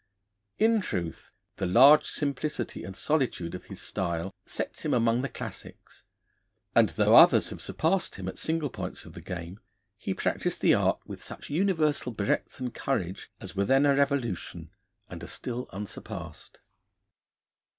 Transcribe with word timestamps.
In 0.57 0.81
truth, 0.81 1.29
the 1.57 1.67
large 1.67 2.05
simplicity 2.09 2.83
and 2.83 2.97
solitude 2.97 3.53
of 3.53 3.65
his 3.65 3.79
style 3.79 4.33
sets 4.47 4.83
him 4.83 4.95
among 4.95 5.21
the 5.21 5.29
Classics, 5.29 6.05
and 6.73 6.89
though 6.89 7.13
others 7.15 7.51
have 7.51 7.61
surpassed 7.61 8.15
him 8.15 8.27
at 8.27 8.39
single 8.39 8.71
points 8.71 9.05
of 9.05 9.13
the 9.13 9.21
game, 9.21 9.59
he 9.99 10.15
practised 10.15 10.61
the 10.61 10.73
art 10.73 10.99
with 11.05 11.21
such 11.21 11.51
universal 11.51 12.11
breadth 12.11 12.59
and 12.59 12.73
courage 12.73 13.29
as 13.39 13.55
were 13.55 13.63
then 13.63 13.85
a 13.85 13.93
revolution, 13.95 14.71
and 15.07 15.23
are 15.23 15.27
still 15.27 15.69
unsurpassed. 15.71 16.57